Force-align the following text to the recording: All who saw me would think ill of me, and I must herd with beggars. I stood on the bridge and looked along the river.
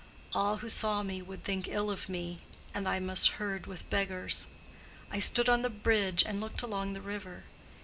All 0.33 0.57
who 0.57 0.69
saw 0.69 1.03
me 1.03 1.21
would 1.21 1.43
think 1.43 1.67
ill 1.67 1.91
of 1.91 2.09
me, 2.09 2.39
and 2.73 2.89
I 2.89 2.97
must 2.97 3.33
herd 3.33 3.67
with 3.67 3.87
beggars. 3.91 4.47
I 5.11 5.19
stood 5.19 5.47
on 5.47 5.61
the 5.61 5.69
bridge 5.69 6.23
and 6.25 6.41
looked 6.41 6.63
along 6.63 6.93
the 6.93 7.01
river. 7.01 7.43